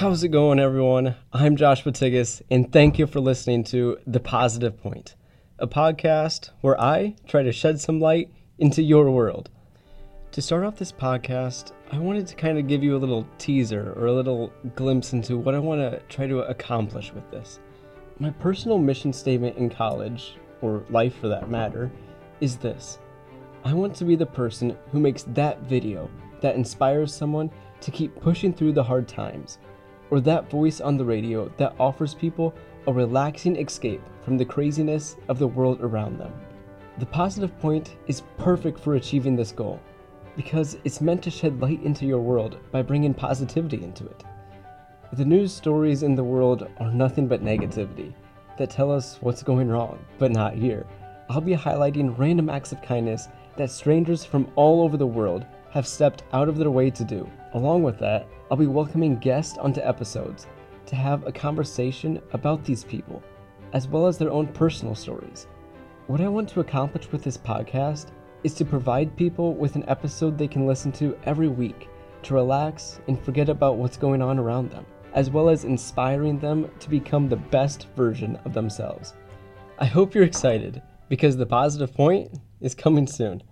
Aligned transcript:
How's 0.00 0.24
it 0.24 0.28
going, 0.28 0.58
everyone? 0.58 1.14
I'm 1.30 1.56
Josh 1.56 1.84
Patigas, 1.84 2.40
and 2.50 2.72
thank 2.72 2.98
you 2.98 3.06
for 3.06 3.20
listening 3.20 3.64
to 3.64 3.98
The 4.06 4.18
Positive 4.18 4.80
Point, 4.80 5.14
a 5.58 5.66
podcast 5.66 6.48
where 6.62 6.80
I 6.80 7.16
try 7.28 7.42
to 7.42 7.52
shed 7.52 7.78
some 7.78 8.00
light 8.00 8.32
into 8.58 8.80
your 8.80 9.10
world. 9.10 9.50
To 10.32 10.40
start 10.40 10.64
off 10.64 10.78
this 10.78 10.90
podcast, 10.90 11.72
I 11.92 11.98
wanted 11.98 12.26
to 12.28 12.34
kind 12.34 12.56
of 12.56 12.66
give 12.66 12.82
you 12.82 12.96
a 12.96 13.02
little 13.04 13.28
teaser 13.36 13.92
or 13.94 14.06
a 14.06 14.12
little 14.14 14.50
glimpse 14.74 15.12
into 15.12 15.36
what 15.36 15.54
I 15.54 15.58
want 15.58 15.82
to 15.82 16.00
try 16.08 16.26
to 16.26 16.38
accomplish 16.48 17.12
with 17.12 17.30
this. 17.30 17.60
My 18.18 18.30
personal 18.30 18.78
mission 18.78 19.12
statement 19.12 19.58
in 19.58 19.68
college, 19.68 20.38
or 20.62 20.82
life 20.88 21.16
for 21.16 21.28
that 21.28 21.50
matter, 21.50 21.92
is 22.40 22.56
this 22.56 23.00
I 23.66 23.74
want 23.74 23.94
to 23.96 24.06
be 24.06 24.16
the 24.16 24.24
person 24.24 24.78
who 24.92 24.98
makes 24.98 25.24
that 25.24 25.60
video 25.64 26.08
that 26.40 26.56
inspires 26.56 27.12
someone 27.12 27.50
to 27.82 27.90
keep 27.90 28.18
pushing 28.22 28.54
through 28.54 28.72
the 28.72 28.82
hard 28.82 29.06
times, 29.06 29.58
or 30.10 30.20
that 30.20 30.50
voice 30.50 30.80
on 30.80 30.96
the 30.96 31.04
radio 31.04 31.50
that 31.56 31.74
offers 31.78 32.14
people 32.14 32.54
a 32.86 32.92
relaxing 32.92 33.56
escape 33.56 34.02
from 34.22 34.36
the 34.36 34.44
craziness 34.44 35.16
of 35.28 35.38
the 35.38 35.46
world 35.46 35.80
around 35.80 36.18
them. 36.18 36.32
The 36.98 37.06
positive 37.06 37.58
point 37.60 37.96
is 38.06 38.22
perfect 38.36 38.78
for 38.78 38.94
achieving 38.94 39.36
this 39.36 39.52
goal 39.52 39.80
because 40.36 40.78
it's 40.84 41.00
meant 41.00 41.22
to 41.22 41.30
shed 41.30 41.60
light 41.60 41.82
into 41.82 42.06
your 42.06 42.20
world 42.20 42.58
by 42.70 42.82
bringing 42.82 43.14
positivity 43.14 43.82
into 43.82 44.06
it. 44.06 44.24
The 45.12 45.24
news 45.24 45.52
stories 45.52 46.02
in 46.02 46.14
the 46.14 46.24
world 46.24 46.68
are 46.78 46.92
nothing 46.92 47.26
but 47.26 47.42
negativity 47.42 48.14
that 48.58 48.70
tell 48.70 48.92
us 48.92 49.18
what's 49.20 49.42
going 49.42 49.68
wrong, 49.68 49.98
but 50.18 50.30
not 50.30 50.54
here. 50.54 50.86
I'll 51.28 51.40
be 51.40 51.54
highlighting 51.54 52.18
random 52.18 52.48
acts 52.48 52.72
of 52.72 52.82
kindness 52.82 53.28
that 53.56 53.70
strangers 53.70 54.24
from 54.24 54.50
all 54.56 54.82
over 54.82 54.96
the 54.96 55.06
world 55.06 55.46
have 55.70 55.86
stepped 55.86 56.24
out 56.32 56.48
of 56.48 56.56
their 56.56 56.70
way 56.70 56.90
to 56.90 57.04
do. 57.04 57.28
Along 57.54 57.82
with 57.82 57.98
that, 57.98 58.26
I'll 58.50 58.56
be 58.56 58.66
welcoming 58.66 59.16
guests 59.18 59.58
onto 59.58 59.80
episodes 59.80 60.46
to 60.86 60.96
have 60.96 61.26
a 61.26 61.32
conversation 61.32 62.20
about 62.32 62.64
these 62.64 62.84
people, 62.84 63.22
as 63.72 63.86
well 63.86 64.06
as 64.06 64.18
their 64.18 64.30
own 64.30 64.48
personal 64.48 64.94
stories. 64.94 65.46
What 66.08 66.20
I 66.20 66.28
want 66.28 66.48
to 66.50 66.60
accomplish 66.60 67.10
with 67.12 67.22
this 67.22 67.38
podcast 67.38 68.08
is 68.42 68.54
to 68.54 68.64
provide 68.64 69.16
people 69.16 69.54
with 69.54 69.76
an 69.76 69.84
episode 69.88 70.36
they 70.36 70.48
can 70.48 70.66
listen 70.66 70.90
to 70.92 71.16
every 71.24 71.48
week 71.48 71.88
to 72.22 72.34
relax 72.34 73.00
and 73.06 73.22
forget 73.22 73.48
about 73.48 73.76
what's 73.76 73.96
going 73.96 74.22
on 74.22 74.38
around 74.38 74.70
them, 74.70 74.84
as 75.14 75.30
well 75.30 75.48
as 75.48 75.64
inspiring 75.64 76.38
them 76.38 76.70
to 76.80 76.90
become 76.90 77.28
the 77.28 77.36
best 77.36 77.86
version 77.96 78.36
of 78.44 78.52
themselves. 78.52 79.14
I 79.78 79.84
hope 79.84 80.14
you're 80.14 80.24
excited 80.24 80.82
because 81.08 81.36
the 81.36 81.46
positive 81.46 81.94
point 81.94 82.32
is 82.60 82.74
coming 82.74 83.06
soon. 83.06 83.42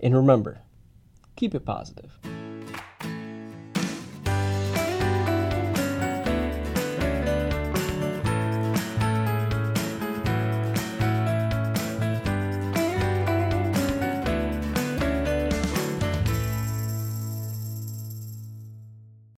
And 0.00 0.14
remember, 0.14 0.60
keep 1.36 1.54
it 1.54 1.64
positive. 1.64 2.18